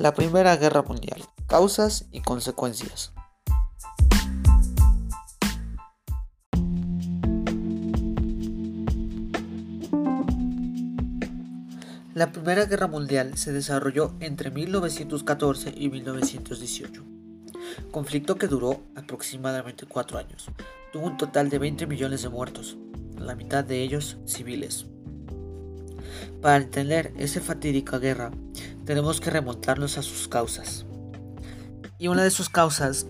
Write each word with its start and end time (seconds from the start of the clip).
La 0.00 0.14
Primera 0.14 0.56
Guerra 0.56 0.82
Mundial. 0.82 1.24
Causas 1.48 2.06
y 2.12 2.20
consecuencias. 2.20 3.12
La 12.14 12.30
Primera 12.30 12.66
Guerra 12.66 12.86
Mundial 12.86 13.36
se 13.36 13.52
desarrolló 13.52 14.14
entre 14.20 14.52
1914 14.52 15.74
y 15.76 15.88
1918, 15.88 17.02
conflicto 17.90 18.36
que 18.36 18.46
duró 18.46 18.80
aproximadamente 18.94 19.86
cuatro 19.86 20.18
años. 20.18 20.48
Tuvo 20.92 21.08
un 21.08 21.16
total 21.16 21.50
de 21.50 21.58
20 21.58 21.88
millones 21.88 22.22
de 22.22 22.28
muertos, 22.28 22.76
la 23.18 23.34
mitad 23.34 23.64
de 23.64 23.82
ellos 23.82 24.18
civiles. 24.26 24.86
Para 26.40 26.56
entender 26.56 27.12
esa 27.16 27.40
fatídica 27.40 27.98
guerra, 27.98 28.30
tenemos 28.84 29.20
que 29.20 29.30
remontarnos 29.30 29.98
a 29.98 30.02
sus 30.02 30.28
causas. 30.28 30.86
Y 31.98 32.08
una 32.08 32.22
de 32.22 32.30
sus 32.30 32.48
causas 32.48 33.06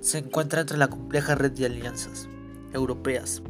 se 0.00 0.18
encuentra 0.18 0.60
entre 0.60 0.78
la 0.78 0.88
compleja 0.88 1.34
red 1.34 1.52
de 1.52 1.66
alianzas 1.66 2.28
europeas. 2.72 3.42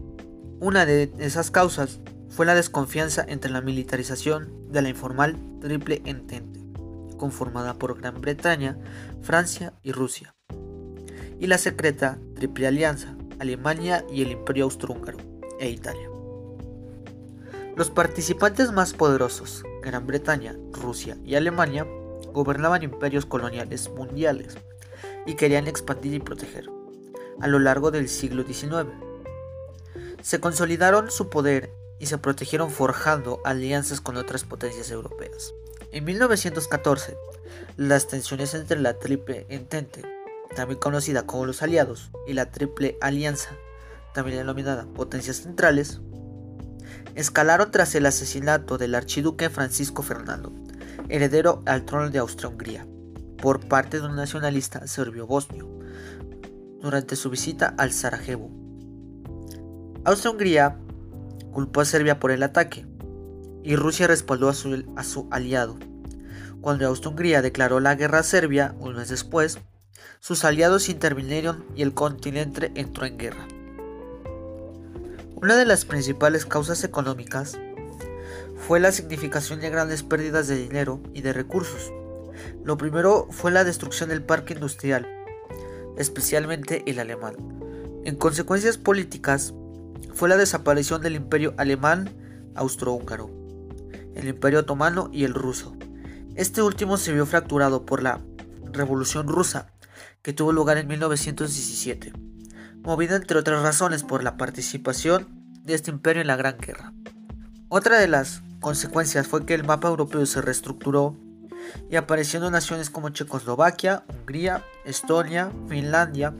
Una 0.61 0.85
de 0.87 1.13
esas 1.19 1.51
causas 1.51 2.01
fue 2.29 2.47
la 2.47 2.55
desconfianza 2.55 3.25
entre 3.27 3.51
la 3.51 3.61
militarización 3.61 4.71
de 4.71 4.83
la 4.83 4.89
informal 4.89 5.37
Triple 5.61 6.03
Entente, 6.05 6.61
conformada 7.17 7.75
por 7.75 7.99
Gran 7.99 8.21
Bretaña, 8.21 8.77
Francia 9.23 9.75
y 9.83 9.93
Rusia, 9.93 10.35
y 11.39 11.47
la 11.47 11.59
secreta 11.59 12.19
Triple 12.35 12.67
Alianza, 12.67 13.17
Alemania 13.39 14.05
y 14.13 14.23
el 14.23 14.33
Imperio 14.33 14.65
Austrohúngaro 14.65 15.19
e 15.59 15.71
Italia. 15.71 16.10
Los 17.77 17.91
participantes 17.91 18.73
más 18.73 18.93
poderosos, 18.93 19.65
Gran 19.83 20.07
Bretaña, 20.07 20.57
Rusia 20.73 21.17
y 21.25 21.35
Alemania, 21.37 21.87
gobernaban 22.33 22.83
imperios 22.83 23.27
coloniales 23.27 23.89
mundiales 23.91 24.57
y 25.27 25.35
querían 25.35 25.67
expandir 25.67 26.15
y 26.15 26.21
proteger 26.21 26.69
a 27.41 27.47
lo 27.47 27.59
largo 27.59 27.91
del 27.91 28.09
siglo 28.09 28.45
XIX. 28.45 28.91
Se 30.23 30.41
consolidaron 30.41 31.11
su 31.11 31.31
poder 31.31 31.71
y 31.99 32.07
se 32.07 32.19
protegieron 32.19 32.71
forjando 32.71 33.41
alianzas 33.45 34.01
con 34.01 34.17
otras 34.17 34.45
potencias 34.45 34.91
europeas. 34.91 35.55
En 35.93 36.05
1914, 36.05 37.17
las 37.77 38.09
tensiones 38.09 38.55
entre 38.55 38.81
la 38.81 38.99
Triple 38.99 39.47
Entente, 39.49 40.03
también 40.55 40.79
conocida 40.79 41.27
como 41.27 41.47
los 41.47 41.63
Aliados, 41.63 42.11
y 42.27 42.35
la 42.35 42.51
Triple 42.51 42.99
Alianza, 43.01 43.51
también 44.15 44.39
denominada 44.39 44.87
Potencias 44.87 45.39
Centrales, 45.39 46.01
escalaron 47.15 47.71
tras 47.71 47.95
el 47.95 48.07
asesinato 48.07 48.79
del 48.79 48.95
archiduque 48.95 49.51
Francisco 49.51 50.03
Fernando, 50.03 50.53
heredero 51.09 51.63
al 51.67 51.85
trono 51.85 52.11
de 52.11 52.19
Austria-Hungría, 52.19 52.87
por 53.39 53.61
parte 53.61 54.01
de 54.01 54.07
un 54.07 54.17
nacionalista 54.17 54.87
serbio-bosnio, 54.87 55.69
durante 56.81 57.17
su 57.17 57.31
visita 57.31 57.75
al 57.79 57.93
Sarajevo. 57.93 58.51
Austria-Hungría 60.05 60.79
culpó 61.53 61.81
a 61.81 61.85
Serbia 61.85 62.19
por 62.21 62.31
el 62.31 62.43
ataque, 62.43 62.87
y 63.63 63.77
Rusia 63.77 64.07
respaldó 64.07 64.49
a 64.49 64.55
su, 64.55 64.85
a 64.97 65.05
su 65.05 65.29
aliado. 65.31 65.79
Cuando 66.61 66.87
Austria-Hungría 66.87 67.43
declaró 67.43 67.81
la 67.81 67.95
guerra 67.95 68.21
a 68.21 68.23
Serbia 68.23 68.75
un 68.79 68.97
mes 68.97 69.09
después, 69.09 69.59
sus 70.21 70.45
aliados 70.45 70.89
intervinieron 70.89 71.65
y 71.75 71.83
el 71.83 71.95
continente 71.95 72.73
entró 72.75 73.07
en 73.07 73.19
guerra. 73.19 73.47
Una 75.43 75.57
de 75.57 75.65
las 75.65 75.87
principales 75.87 76.45
causas 76.45 76.85
económicas 76.85 77.59
fue 78.57 78.79
la 78.79 78.93
significación 78.93 79.59
de 79.61 79.71
grandes 79.71 80.03
pérdidas 80.03 80.49
de 80.49 80.57
dinero 80.57 81.01
y 81.15 81.23
de 81.23 81.33
recursos. 81.33 81.91
Lo 82.63 82.77
primero 82.77 83.27
fue 83.31 83.51
la 83.51 83.65
destrucción 83.65 84.11
del 84.11 84.23
parque 84.23 84.53
industrial, 84.53 85.09
especialmente 85.97 86.83
el 86.85 86.99
alemán. 86.99 87.37
En 88.05 88.17
consecuencias 88.17 88.77
políticas, 88.77 89.55
fue 90.13 90.29
la 90.29 90.37
desaparición 90.37 91.01
del 91.01 91.17
imperio 91.17 91.55
alemán 91.57 92.11
austrohúngaro, 92.55 93.31
el 94.15 94.29
imperio 94.29 94.59
otomano 94.61 95.09
y 95.11 95.25
el 95.25 95.33
ruso. 95.33 95.75
Este 96.35 96.61
último 96.61 96.99
se 96.99 97.15
vio 97.15 97.25
fracturado 97.25 97.87
por 97.87 98.03
la 98.03 98.21
Revolución 98.73 99.27
rusa, 99.27 99.73
que 100.21 100.35
tuvo 100.35 100.53
lugar 100.53 100.77
en 100.77 100.87
1917 100.87 102.13
movida 102.83 103.17
entre 103.17 103.39
otras 103.39 103.63
razones 103.63 104.03
por 104.03 104.23
la 104.23 104.37
participación 104.37 105.29
este 105.75 105.91
imperio 105.91 106.21
en 106.21 106.27
la 106.27 106.37
Gran 106.37 106.59
Guerra. 106.59 106.93
Otra 107.69 107.99
de 107.99 108.09
las 108.09 108.43
consecuencias 108.61 109.27
fue 109.27 109.47
que 109.47 109.55
el 109.55 109.65
mapa 109.65 109.89
europeo 109.89 110.25
se 110.27 110.43
reestructuró 110.43 111.17
y 111.91 111.97
apareciendo 111.97 112.51
naciones 112.51 112.91
como 112.91 113.11
Checoslovaquia, 113.11 114.05
Hungría, 114.09 114.65
Estonia, 114.85 115.53
Finlandia, 115.69 116.35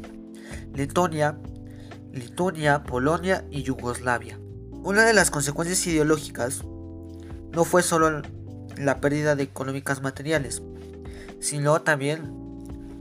Letonia, 0.75 1.39
Lituania, 2.13 2.83
Polonia 2.83 3.45
y 3.51 3.63
Yugoslavia. 3.63 4.39
Una 4.73 5.05
de 5.05 5.13
las 5.13 5.31
consecuencias 5.31 5.87
ideológicas 5.87 6.63
no 7.53 7.65
fue 7.65 7.83
solo 7.83 8.23
la 8.77 9.01
pérdida 9.01 9.37
de 9.37 9.45
económicas 9.45 10.03
materiales, 10.03 10.63
sino 11.41 11.83
también 11.83 12.33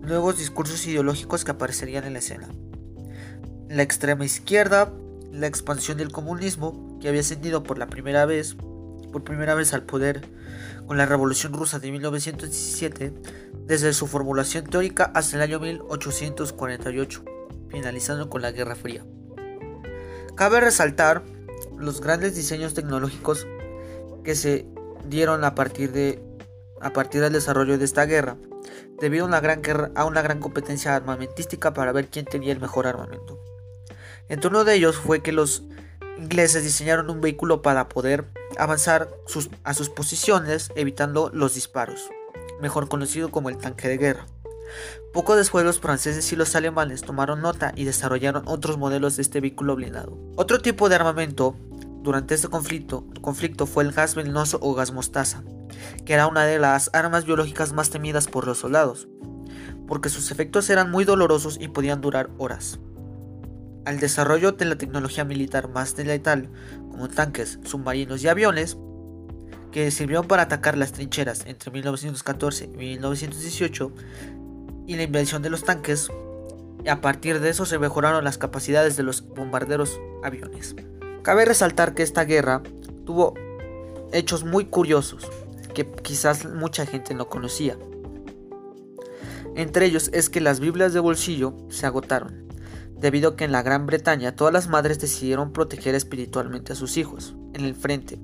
nuevos 0.02 0.38
discursos 0.38 0.86
ideológicos 0.86 1.46
que 1.46 1.52
aparecerían 1.52 2.04
en 2.04 2.14
la 2.14 2.20
escena 2.20 2.50
la 3.70 3.84
extrema 3.84 4.26
izquierda, 4.26 4.92
la 5.32 5.48
expansión 5.48 5.98
del 5.98 6.12
comunismo, 6.12 6.98
que 7.00 7.10
había 7.10 7.22
ascendido 7.22 7.64
por 7.64 7.78
la 7.78 7.88
primera 7.88 8.26
vez, 8.26 8.56
por 9.12 9.24
primera 9.24 9.56
vez 9.56 9.74
al 9.74 9.84
poder 9.84 10.22
con 10.86 10.98
la 10.98 11.06
Revolución 11.06 11.54
Rusa 11.54 11.80
de 11.80 11.92
1917, 11.92 13.14
desde 13.66 13.94
su 13.94 14.08
formulación 14.08 14.66
teórica 14.66 15.12
hasta 15.14 15.36
el 15.36 15.44
año 15.44 15.60
1848, 15.60 17.24
finalizando 17.70 18.30
con 18.30 18.42
la 18.42 18.52
Guerra 18.52 18.76
Fría. 18.76 19.06
Cabe 20.36 20.62
resaltar 20.62 21.24
los 21.78 22.02
grandes 22.02 22.36
diseños 22.36 22.74
tecnológicos 22.74 23.46
que 24.24 24.36
se 24.36 24.66
dieron 25.08 25.44
a 25.44 25.54
partir, 25.56 25.92
de, 25.92 26.24
a 26.82 26.92
partir 26.92 27.22
del 27.22 27.34
desarrollo 27.34 27.78
de 27.78 27.86
esta 27.86 28.06
guerra, 28.06 28.38
debido 29.00 29.26
a 29.26 29.28
una, 29.28 29.40
gran 29.40 29.62
guerra, 29.62 29.92
a 29.96 30.06
una 30.06 30.22
gran 30.22 30.40
competencia 30.40 30.96
armamentística 30.96 31.74
para 31.74 31.92
ver 31.92 32.08
quién 32.08 32.26
tenía 32.26 32.52
el 32.52 32.60
mejor 32.60 32.88
armamento. 32.88 33.40
Entre 34.30 34.50
uno 34.50 34.64
de 34.64 34.76
ellos 34.76 34.96
fue 34.96 35.22
que 35.22 35.32
los 35.32 35.64
ingleses 36.18 36.64
diseñaron 36.64 37.10
un 37.10 37.22
vehículo 37.22 37.62
para 37.62 37.90
poder 37.90 38.30
avanzar 38.58 39.10
a 39.64 39.74
sus 39.74 39.90
posiciones 39.90 40.72
evitando 40.76 41.32
los 41.34 41.56
disparos, 41.56 42.10
mejor 42.62 42.88
conocido 42.90 43.32
como 43.32 43.50
el 43.50 43.58
tanque 43.58 43.88
de 43.88 43.98
guerra. 43.98 44.26
Poco 45.14 45.36
después 45.36 45.66
los 45.66 45.80
franceses 45.80 46.32
y 46.32 46.36
los 46.36 46.56
alemanes 46.56 47.02
tomaron 47.02 47.42
nota 47.42 47.74
y 47.76 47.86
desarrollaron 47.86 48.44
otros 48.48 48.78
modelos 48.78 49.16
de 49.16 49.24
este 49.24 49.42
vehículo 49.42 49.76
blindado. 49.76 50.18
Otro 50.36 50.60
tipo 50.60 50.90
de 50.90 50.96
armamento 50.96 51.56
durante 52.04 52.36
este 52.36 52.48
conflicto, 52.50 53.06
conflicto 53.22 53.66
fue 53.66 53.84
el 53.84 53.92
gas 53.92 54.14
venenoso 54.14 54.60
o 54.62 54.76
gas 54.76 54.92
mostaza, 54.92 55.44
que 56.06 56.14
era 56.14 56.28
una 56.28 56.46
de 56.46 56.60
las 56.60 56.92
armas 56.94 57.26
biológicas 57.26 57.74
más 57.74 57.90
temidas 57.90 58.28
por 58.28 58.46
los 58.46 58.60
soldados, 58.60 59.08
porque 59.88 60.10
sus 60.10 60.30
efectos 60.30 60.70
eran 60.70 60.92
muy 60.92 61.04
dolorosos 61.04 61.58
y 61.60 61.70
podían 61.70 62.02
durar 62.02 62.30
horas. 62.38 62.80
Al 63.86 64.00
desarrollo 64.00 64.52
de 64.52 64.66
la 64.66 64.78
tecnología 64.78 65.24
militar 65.24 65.70
más 65.70 65.98
letal, 65.98 66.50
como 66.92 67.08
tanques, 67.08 67.60
submarinos 67.64 68.24
y 68.24 68.28
aviones, 68.28 68.78
que 69.72 69.92
sirvieron 69.92 70.28
para 70.28 70.44
atacar 70.44 70.78
las 70.78 70.92
trincheras 70.92 71.46
entre 71.46 71.72
1914 71.72 72.66
y 72.66 72.68
1918, 72.68 73.92
y 74.88 74.96
la 74.96 75.04
invención 75.04 75.42
de 75.42 75.50
los 75.50 75.64
tanques, 75.64 76.10
y 76.84 76.90
a 76.90 77.02
partir 77.02 77.40
de 77.40 77.50
eso 77.50 77.66
se 77.66 77.80
mejoraron 77.80 78.24
las 78.24 78.38
capacidades 78.38 78.98
de 78.98 79.04
los 79.04 79.28
bombarderos 79.28 80.00
aviones. 80.24 80.76
Cabe 81.22 81.46
resaltar 81.46 81.94
que 81.94 82.04
esta 82.04 82.26
guerra 82.26 82.62
tuvo 83.06 83.34
hechos 84.12 84.44
muy 84.44 84.66
curiosos 84.66 85.28
que 85.74 85.86
quizás 85.86 86.46
mucha 86.46 86.86
gente 86.86 87.14
no 87.14 87.30
conocía. 87.30 87.78
Entre 89.56 89.86
ellos 89.86 90.10
es 90.14 90.30
que 90.30 90.42
las 90.42 90.60
Biblias 90.60 90.94
de 90.94 91.00
bolsillo 91.00 91.54
se 91.70 91.86
agotaron 91.86 92.49
debido 93.00 93.32
a 93.32 93.36
que 93.36 93.46
en 93.46 93.52
la 93.52 93.62
Gran 93.62 93.86
Bretaña 93.86 94.36
todas 94.36 94.54
las 94.54 94.68
madres 94.68 95.00
decidieron 95.00 95.54
proteger 95.54 95.96
espiritualmente 95.96 96.74
a 96.74 96.76
sus 96.76 96.98
hijos, 96.98 97.36
en 97.54 97.66
el 97.66 97.76
frente, 97.76 98.20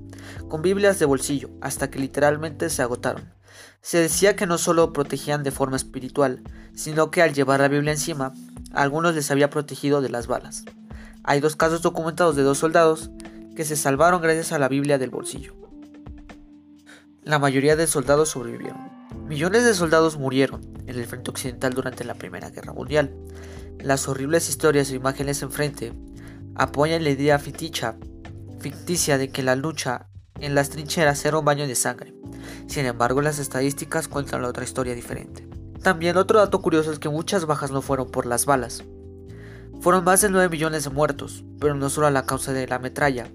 con 0.48 0.62
Biblias 0.62 0.98
de 0.98 1.06
bolsillo, 1.06 1.50
hasta 1.60 1.90
que 1.90 1.98
literalmente 1.98 2.68
se 2.70 2.82
agotaron. 2.82 3.32
Se 3.80 3.98
decía 3.98 4.36
que 4.36 4.46
no 4.46 4.58
solo 4.58 4.92
protegían 4.92 5.42
de 5.42 5.50
forma 5.50 5.76
espiritual, 5.76 6.42
sino 6.74 7.10
que 7.10 7.22
al 7.22 7.34
llevar 7.34 7.60
la 7.60 7.68
Biblia 7.68 7.92
encima, 7.92 8.34
a 8.72 8.82
algunos 8.82 9.14
les 9.14 9.30
había 9.30 9.50
protegido 9.50 10.00
de 10.02 10.10
las 10.10 10.26
balas. 10.26 10.64
Hay 11.22 11.40
dos 11.40 11.56
casos 11.56 11.82
documentados 11.82 12.36
de 12.36 12.42
dos 12.42 12.58
soldados 12.58 13.10
que 13.56 13.64
se 13.64 13.76
salvaron 13.76 14.20
gracias 14.20 14.52
a 14.52 14.58
la 14.58 14.68
Biblia 14.68 14.98
del 14.98 15.10
bolsillo. 15.10 15.54
La 17.22 17.38
mayoría 17.40 17.74
de 17.74 17.88
soldados 17.88 18.28
sobrevivieron. 18.28 18.90
Millones 19.26 19.64
de 19.64 19.74
soldados 19.74 20.16
murieron 20.18 20.60
en 20.86 20.96
el 20.96 21.06
frente 21.06 21.30
occidental 21.30 21.72
durante 21.72 22.04
la 22.04 22.14
Primera 22.14 22.50
Guerra 22.50 22.72
Mundial. 22.72 23.12
Las 23.80 24.08
horribles 24.08 24.48
historias 24.48 24.90
e 24.90 24.96
imágenes 24.96 25.42
enfrente 25.42 25.92
apoyan 26.54 27.04
la 27.04 27.10
idea 27.10 27.38
ficticia, 27.38 27.96
ficticia 28.58 29.18
de 29.18 29.28
que 29.28 29.42
la 29.42 29.56
lucha 29.56 30.08
en 30.40 30.54
las 30.54 30.70
trincheras 30.70 31.24
era 31.24 31.38
un 31.38 31.44
baño 31.44 31.66
de 31.66 31.74
sangre. 31.74 32.14
Sin 32.66 32.86
embargo, 32.86 33.22
las 33.22 33.38
estadísticas 33.38 34.08
cuentan 34.08 34.44
otra 34.44 34.64
historia 34.64 34.94
diferente. 34.94 35.46
También 35.82 36.16
otro 36.16 36.38
dato 36.38 36.60
curioso 36.60 36.90
es 36.90 36.98
que 36.98 37.08
muchas 37.08 37.46
bajas 37.46 37.70
no 37.70 37.80
fueron 37.80 38.10
por 38.10 38.26
las 38.26 38.44
balas. 38.44 38.82
Fueron 39.80 40.04
más 40.04 40.20
de 40.20 40.30
9 40.30 40.48
millones 40.48 40.84
de 40.84 40.90
muertos, 40.90 41.44
pero 41.60 41.74
no 41.74 41.90
solo 41.90 42.06
a 42.06 42.10
la 42.10 42.26
causa 42.26 42.52
de 42.52 42.66
la 42.66 42.78
metralla. 42.78 43.28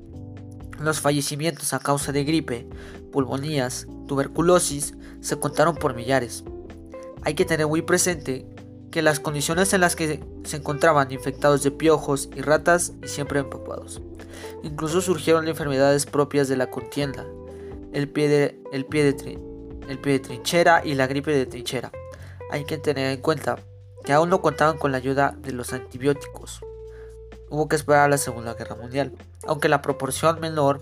Los 0.80 1.00
fallecimientos 1.00 1.74
a 1.74 1.80
causa 1.80 2.12
de 2.12 2.24
gripe, 2.24 2.68
pulmonías, 3.12 3.88
tuberculosis 4.08 4.96
se 5.22 5.40
contaron 5.40 5.76
por 5.76 5.96
millares. 5.96 6.44
Hay 7.22 7.36
que 7.36 7.46
tener 7.46 7.68
muy 7.68 7.84
presente 7.84 8.50
que 8.92 9.02
las 9.02 9.20
condiciones 9.20 9.74
en 9.74 9.82
las 9.82 9.96
que 9.96 10.20
se 10.44 10.58
encontraban 10.58 11.12
infectados 11.12 11.64
de 11.64 11.72
piojos 11.72 12.30
y 12.36 12.42
ratas 12.42 12.94
y 13.02 13.08
siempre 13.08 13.40
empapados. 13.40 14.02
Incluso 14.64 15.02
surgieron 15.02 15.48
enfermedades 15.48 16.06
propias 16.06 16.48
de 16.48 16.58
la 16.58 16.70
contienda, 16.70 17.26
el 17.94 18.10
pie 18.10 18.28
de, 18.28 18.62
el 18.72 18.86
pie 18.86 19.04
de, 19.04 20.20
trinchera 20.20 20.82
y 20.86 20.94
la 20.94 21.08
gripe 21.08 21.32
de 21.32 21.46
trinchera. 21.46 21.92
Hay 22.52 22.66
que 22.66 22.78
tener 22.78 23.12
en 23.12 23.22
cuenta 23.22 23.58
que 24.04 24.14
aún 24.14 24.30
no 24.30 24.42
contaban 24.42 24.78
con 24.78 24.92
la 24.92 24.98
ayuda 24.98 25.36
de 25.38 25.54
los 25.54 25.74
antibióticos. 25.74 26.62
Hubo 27.50 27.68
que 27.68 27.76
esperar 27.76 28.06
a 28.06 28.10
la 28.10 28.18
Segunda 28.18 28.54
Guerra 28.54 28.76
Mundial, 28.76 29.14
aunque 29.48 29.70
la 29.70 29.82
proporción 29.82 30.40
menor 30.40 30.82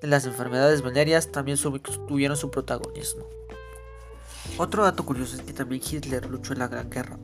de 0.00 0.08
las 0.08 0.24
enfermedades 0.24 0.82
venéreas 0.82 1.30
también 1.30 1.58
tuvieron 1.58 2.36
su 2.36 2.50
protagonismo. 2.50 3.26
Otro 4.56 4.84
dato 4.84 5.04
curioso 5.04 5.36
es 5.36 5.42
que 5.42 5.52
también 5.52 5.82
Hitler 5.84 6.26
luchó 6.26 6.52
en 6.52 6.58
la 6.58 6.68
Gran 6.68 6.90
Guerra. 6.90 7.18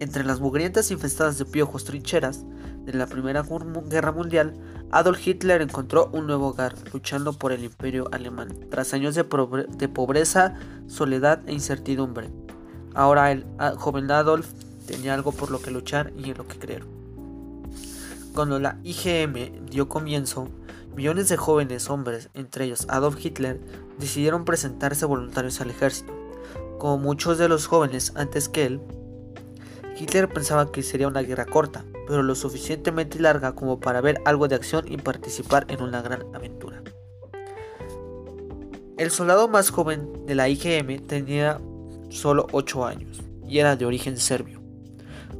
Entre 0.00 0.24
las 0.24 0.40
mugrientas 0.40 0.90
infestadas 0.90 1.36
de 1.36 1.44
piojos 1.44 1.84
trincheras 1.84 2.46
de 2.86 2.94
la 2.94 3.06
Primera 3.06 3.44
Guerra 3.86 4.12
Mundial, 4.12 4.54
Adolf 4.90 5.26
Hitler 5.26 5.60
encontró 5.60 6.08
un 6.14 6.26
nuevo 6.26 6.48
hogar 6.48 6.74
luchando 6.94 7.34
por 7.34 7.52
el 7.52 7.64
imperio 7.64 8.08
alemán, 8.10 8.48
tras 8.70 8.94
años 8.94 9.14
de, 9.14 9.24
pobreza, 9.24 10.54
soledad 10.86 11.42
e 11.46 11.52
incertidumbre. 11.52 12.30
Ahora 12.94 13.30
el 13.30 13.44
joven 13.76 14.10
Adolf 14.10 14.48
tenía 14.86 15.12
algo 15.12 15.32
por 15.32 15.50
lo 15.50 15.60
que 15.60 15.70
luchar 15.70 16.14
y 16.16 16.30
en 16.30 16.38
lo 16.38 16.48
que 16.48 16.58
creer. 16.58 16.86
Cuando 18.34 18.58
la 18.58 18.78
IGM 18.82 19.66
dio 19.66 19.90
comienzo, 19.90 20.48
millones 20.96 21.28
de 21.28 21.36
jóvenes 21.36 21.90
hombres, 21.90 22.30
entre 22.32 22.64
ellos 22.64 22.86
Adolf 22.88 23.22
Hitler, 23.22 23.60
decidieron 23.98 24.46
presentarse 24.46 25.04
voluntarios 25.04 25.60
al 25.60 25.68
ejército. 25.68 26.14
Como 26.78 26.96
muchos 26.96 27.36
de 27.36 27.50
los 27.50 27.66
jóvenes 27.66 28.14
antes 28.16 28.48
que 28.48 28.64
él, 28.64 28.80
Hitler 30.00 30.30
pensaba 30.30 30.72
que 30.72 30.82
sería 30.82 31.08
una 31.08 31.20
guerra 31.20 31.44
corta, 31.44 31.84
pero 32.06 32.22
lo 32.22 32.34
suficientemente 32.34 33.20
larga 33.20 33.54
como 33.54 33.80
para 33.80 34.00
ver 34.00 34.18
algo 34.24 34.48
de 34.48 34.54
acción 34.54 34.90
y 34.90 34.96
participar 34.96 35.66
en 35.68 35.82
una 35.82 36.00
gran 36.00 36.24
aventura. 36.34 36.82
El 38.96 39.10
soldado 39.10 39.46
más 39.46 39.68
joven 39.70 40.24
de 40.24 40.34
la 40.34 40.48
IGM 40.48 41.06
tenía 41.06 41.60
solo 42.08 42.46
8 42.52 42.86
años 42.86 43.20
y 43.46 43.58
era 43.58 43.76
de 43.76 43.84
origen 43.84 44.16
serbio. 44.16 44.62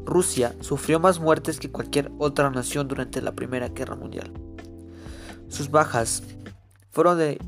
Rusia 0.05 0.55
sufrió 0.61 1.01
más 1.01 1.21
muertes 1.21 1.59
que 1.59 1.71
cualquier 1.71 2.11
otra 2.19 2.51
nación 2.51 2.87
durante 2.87 3.23
la 3.23 3.33
Primera 3.33 3.69
Guerra 3.69 3.97
Mundial. 3.97 4.31
Sus 5.49 5.71
bajas 5.71 6.23
fueron 6.91 7.17
de 7.17 7.39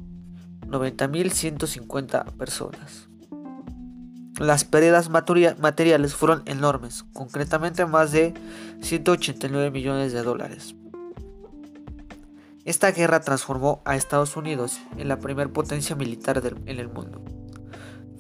90.150 0.67 2.25
personas. 2.39 3.12
Las 4.39 4.65
pérdidas 4.65 5.11
materiales 5.11 6.15
fueron 6.15 6.43
enormes, 6.47 7.05
concretamente 7.13 7.85
más 7.85 8.13
de 8.13 8.35
189 8.81 9.71
millones 9.71 10.13
de 10.13 10.23
dólares. 10.23 10.75
Esta 12.65 12.93
guerra 12.93 13.21
transformó 13.21 13.83
a 13.85 13.97
Estados 13.97 14.37
Unidos 14.37 14.81
en 14.97 15.09
la 15.09 15.19
primer 15.19 15.53
potencia 15.53 15.97
militar 15.97 16.43
en 16.67 16.79
el 16.79 16.89
mundo. 16.89 17.21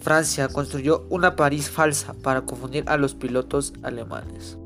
Francia 0.01 0.49
construyó 0.49 1.07
una 1.11 1.37
París 1.37 1.71
falsa 1.71 2.13
para 2.13 2.43
confundir 2.43 2.85
a 2.89 2.97
los 2.97 3.15
pilotos 3.15 3.73
alemanes. 3.83 4.59